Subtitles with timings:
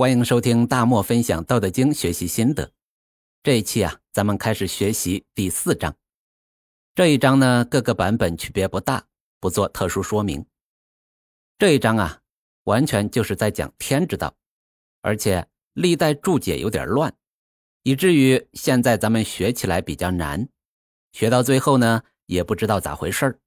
[0.00, 2.72] 欢迎收听大漠分享《道德经》学习心得。
[3.42, 5.94] 这一期啊，咱们开始学习第四章。
[6.94, 9.06] 这一章呢，各个版本区别不大，
[9.40, 10.46] 不做特殊说明。
[11.58, 12.22] 这一章啊，
[12.64, 14.34] 完全就是在讲天之道，
[15.02, 17.14] 而且历代注解有点乱，
[17.82, 20.48] 以至于现在咱们学起来比较难，
[21.12, 23.38] 学到最后呢，也不知道咋回事儿。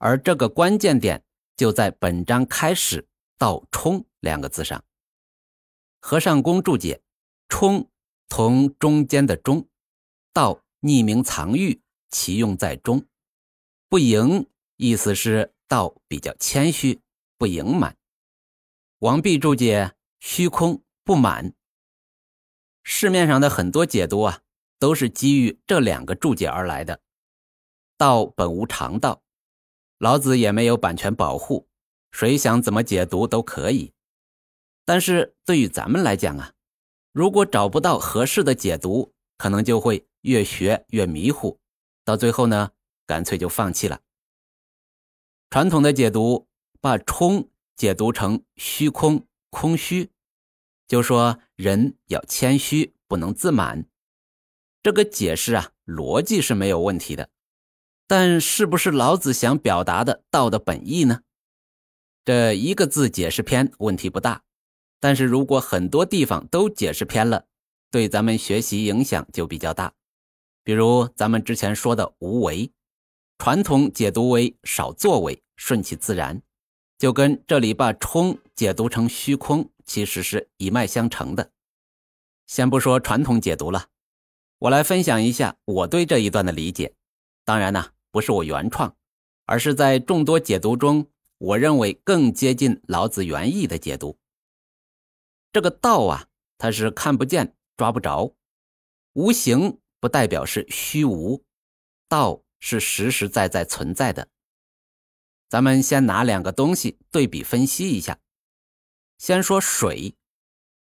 [0.00, 1.22] 而这个关键点
[1.56, 3.06] 就在本章开始
[3.38, 4.82] “道冲”两个字上。
[6.00, 7.02] 和尚公注解
[7.48, 7.88] ：“冲
[8.28, 9.68] 同中间的中，
[10.32, 13.06] 道匿名藏喻，其用在中。
[13.88, 17.00] 不盈意思是道比较谦虚，
[17.36, 17.96] 不盈满。”
[19.00, 21.54] 王弼注解：“虚空不满。”
[22.82, 24.40] 市面上的很多解读啊，
[24.78, 27.00] 都是基于这两个注解而来的。
[27.96, 29.22] 道本无常道，
[29.98, 31.68] 老子也没有版权保护，
[32.10, 33.92] 谁想怎么解读都可以。
[34.84, 36.52] 但是对于咱们来讲啊，
[37.12, 41.58] 如果找不到合适的解读，可能就会越学越迷糊，
[42.04, 42.72] 到最后呢，
[43.06, 44.00] 干脆就放弃了。
[45.48, 46.48] 传统的解读
[46.80, 50.10] 把“冲”解读成虚空、空虚，
[50.86, 53.86] 就说人要谦虚，不能自满。
[54.82, 57.30] 这个解释啊，逻辑是没有问题的，
[58.06, 61.22] 但是不是老子想表达的道的本意呢？
[62.24, 64.42] 这一个字解释篇问题不大。
[65.00, 67.46] 但是如果很多地方都解释偏了，
[67.90, 69.92] 对咱们学习影响就比较大。
[70.62, 72.70] 比如咱们之前说的无为，
[73.38, 76.42] 传统解读为少作为，顺其自然，
[76.98, 81.50] 就跟这里把冲解读成虚空，其实是一脉相承的。
[82.46, 83.86] 先不说传统解读了，
[84.58, 86.92] 我来分享一下我对这一段的理解。
[87.46, 88.94] 当然呢，不是我原创，
[89.46, 91.06] 而是在众多解读中，
[91.38, 94.19] 我认为更接近老子原意的解读。
[95.52, 98.36] 这个道啊，它是看不见、抓不着，
[99.14, 101.44] 无形不代表是虚无，
[102.08, 104.28] 道是实实在在存在的。
[105.48, 108.20] 咱们先拿两个东西对比分析一下。
[109.18, 110.14] 先说水，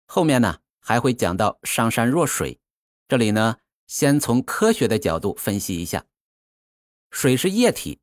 [0.07, 2.61] 后面呢还会讲到上善若水。
[3.07, 6.05] 这里呢，先从科学的角度分析一下，
[7.13, 8.01] 水是液体，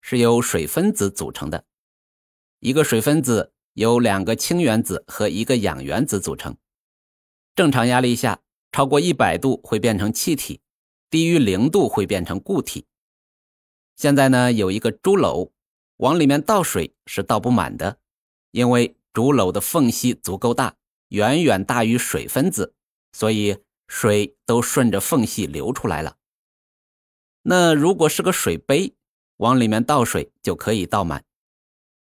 [0.00, 1.64] 是由水分子组成的，
[2.58, 3.54] 一个水分子。
[3.74, 6.56] 由两个氢原子和一个氧原子组成。
[7.54, 8.40] 正常压力下，
[8.70, 10.60] 超过一百度会变成气体，
[11.10, 12.86] 低于零度会变成固体。
[13.96, 15.50] 现在呢，有一个竹篓，
[15.98, 17.98] 往里面倒水是倒不满的，
[18.50, 20.76] 因为竹篓的缝隙足够大，
[21.08, 22.74] 远远大于水分子，
[23.12, 26.16] 所以水都顺着缝隙流出来了。
[27.42, 28.94] 那如果是个水杯，
[29.36, 31.24] 往里面倒水就可以倒满。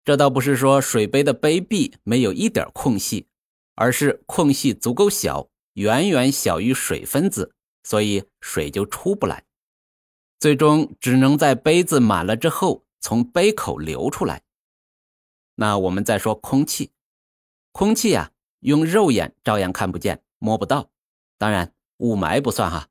[0.08, 3.26] 这倒不是说水杯的杯壁没有一点空隙，
[3.74, 7.52] 而是空隙足够小，远远小于水分子，
[7.82, 9.44] 所以水就出不来，
[10.40, 14.40] 最终只能在杯子满了之后从杯口流出来。
[15.56, 16.90] 那我们再说空气，
[17.72, 18.30] 空气呀，
[18.60, 20.88] 用肉眼照样看不见，摸不到，
[21.36, 22.88] 当然雾霾不算哈。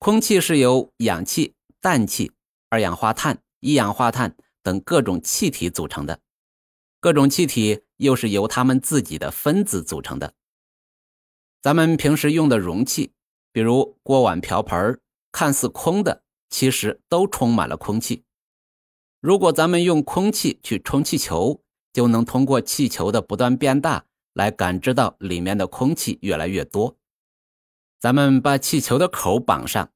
[0.00, 2.32] 空气是由氧气、氮气、
[2.70, 4.36] 二氧化碳、一氧化碳。
[4.68, 6.20] 等各种气体组成的，
[7.00, 10.34] 各种气体又是由它们自己的分子组成的。
[11.62, 13.14] 咱们平时用的容器，
[13.50, 15.00] 比如锅碗瓢盆
[15.32, 18.24] 看似空的，其实都充满了空气。
[19.22, 21.62] 如果咱们用空气去充气球，
[21.94, 24.04] 就能通过气球的不断变大
[24.34, 26.98] 来感知到里面的空气越来越多。
[27.98, 29.90] 咱们把气球的口绑上，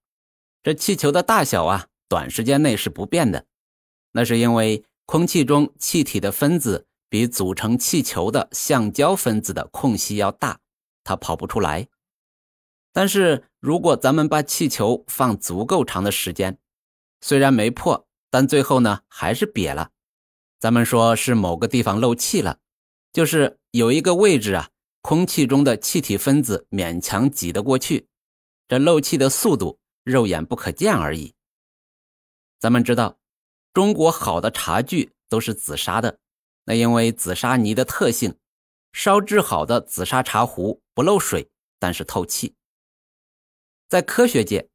[0.62, 3.44] 这气球的大小啊，短时间内是不变的。
[4.12, 10.60] 那是因为空气中气体的分子比组成气球的橡胶分子的空隙要大，
[11.02, 11.88] 它跑不出来。
[12.92, 16.58] 但是如果咱们把气球放足够长的时间，
[17.22, 19.90] 虽然没破，但最后呢还是瘪了。
[20.60, 22.58] 咱们说是某个地方漏气了，
[23.12, 24.68] 就是有一个位置啊，
[25.00, 28.08] 空气中的气体分子勉强挤得过去，
[28.68, 31.34] 这漏气的速度肉眼不可见而已。
[32.60, 33.21] 咱们知道。
[33.72, 36.18] 中国好的茶具都是紫砂的，
[36.64, 38.36] 那因为紫砂泥的特性，
[38.92, 41.48] 烧制好的紫砂茶壶不漏水，
[41.78, 42.54] 但是透气。
[43.88, 44.68] 在科学界，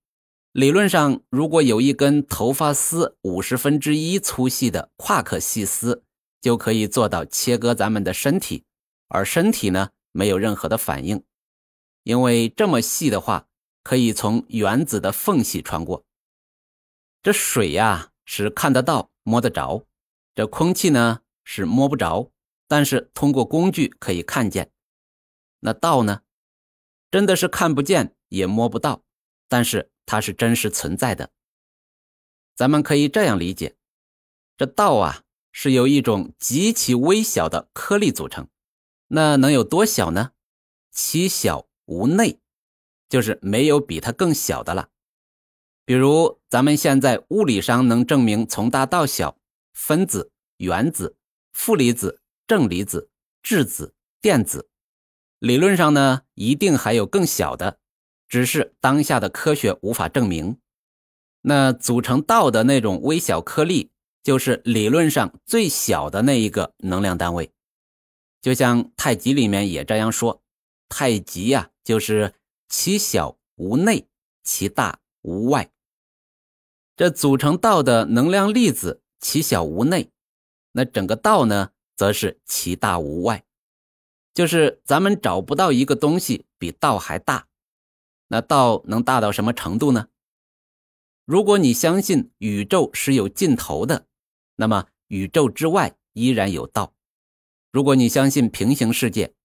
[0.52, 6.04] 理论上，如果有一根头发丝五十分之一粗细的夸克细丝，
[6.42, 8.64] 就可以做到切割咱们的身体，
[9.10, 11.24] 而身体呢没有任何的反应，
[12.02, 13.48] 因为这么细的话，
[13.84, 16.04] 可以从原子的缝隙穿过。
[17.22, 18.10] 这水呀。
[18.28, 19.88] 是看得到、摸得着，
[20.36, 22.32] 这空气呢是摸不着，
[22.68, 24.72] 但是通过工具可以看见。
[25.62, 26.22] 那道呢？
[27.10, 29.02] 真的是看不见也摸不到，
[29.48, 31.32] 但是它是真实存在的。
[32.54, 33.78] 咱们可以这样理解：
[34.58, 35.24] 这道啊，
[35.54, 38.50] 是由一种极其微小的颗粒组成。
[39.08, 40.34] 那能有多小呢？
[40.92, 42.42] 其小无内，
[43.08, 44.90] 就是没有比它更小的了。
[45.88, 49.38] 比如咱们现在物理上能证明从大到小，
[49.74, 51.16] 分子、原子、
[51.54, 53.10] 负离子、正离子、
[53.42, 54.68] 质子、电子。
[55.40, 57.80] 理论上呢，一定还有更小的，
[58.28, 60.58] 只是当下的科学无法证明。
[61.44, 63.90] 那组成道的那种微小颗粒，
[64.22, 67.50] 就是理论上最小的那一个能量单位。
[68.42, 70.44] 就像太极里面也这样说，
[70.90, 72.34] 太极呀，就是
[72.68, 74.06] 其小无内，
[74.44, 75.72] 其大无外。
[76.98, 80.10] 这组成道的能量粒子，其小无内，
[80.72, 83.46] 那整个道呢，则是其大无外。
[84.34, 87.48] 就是咱们找不到一个东西比道还大，
[88.30, 90.08] 那道能大到什么程度呢？
[91.26, 94.08] 如果你相信宇宙是有尽头的，
[94.56, 96.96] 那么宇宙之外依然有道；
[97.72, 99.36] 如果你相信平行世界，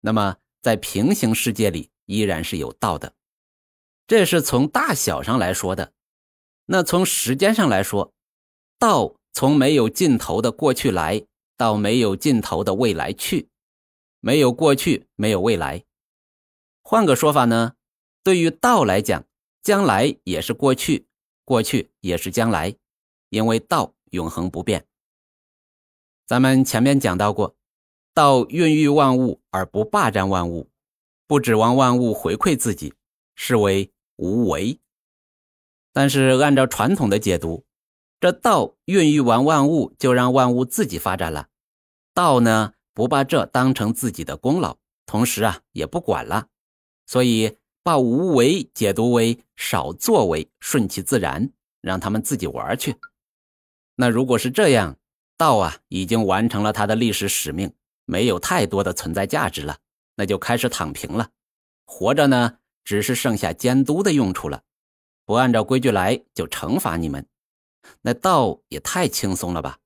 [0.00, 3.14] 那么在平行世界里依然是有道的。
[4.08, 5.92] 这是从大小上来说的。
[6.66, 8.12] 那从时间上来说，
[8.78, 11.24] 道从没有尽头的过去来
[11.56, 13.48] 到没有尽头的未来去。
[14.20, 15.84] 没有过去，没有未来。
[16.82, 17.74] 换个说法呢，
[18.24, 19.24] 对于道来讲，
[19.62, 21.06] 将来也是过去，
[21.44, 22.74] 过去也是将来，
[23.28, 24.84] 因为道永恒不变。
[26.26, 27.54] 咱们前面讲到过，
[28.12, 30.68] 道孕育万物而不霸占万物，
[31.28, 32.92] 不指望万物回馈自己，
[33.36, 34.80] 是为无为。
[35.96, 37.64] 但是按照传统的解读，
[38.20, 41.48] 这道孕育完万物，就让万物自己发展了。
[42.12, 42.74] 道呢？
[42.92, 44.76] 不把这当成自己的功劳，
[45.06, 46.48] 同时啊也不管了，
[47.06, 51.50] 所以把无为解读为少作为，顺其自然，
[51.80, 52.96] 让他们自己玩去。
[53.94, 54.98] 那如果是这样，
[55.38, 57.72] 道啊已经完成了他的历史使命，
[58.04, 59.78] 没有太多的存在价值了，
[60.16, 61.30] 那就开始躺平了。
[61.86, 64.62] 活着呢，只是剩下监督的用处了，
[65.26, 67.28] 不按照规矩来就惩罚你们。
[68.00, 69.80] 那道也太轻松了吧？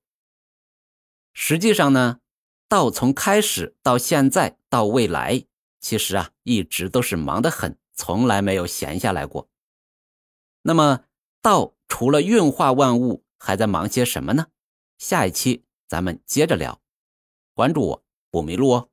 [1.33, 2.21] 实际上呢？
[2.69, 5.45] 道从开始到现在到未来，
[5.81, 9.49] 其实啊一直都是忙得很，从来没有闲下来过。
[10.63, 11.05] 那么
[11.43, 14.47] 道除了运化万物，还在忙些什么呢？
[14.99, 16.81] 下一期咱们接着聊，
[17.55, 18.90] 关注我不迷路哦。